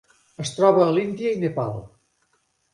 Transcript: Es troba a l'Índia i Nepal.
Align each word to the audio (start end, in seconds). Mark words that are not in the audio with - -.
Es 0.43 0.53
troba 0.59 0.81
a 0.87 0.95
l'Índia 0.95 1.35
i 1.37 1.45
Nepal. 1.45 1.79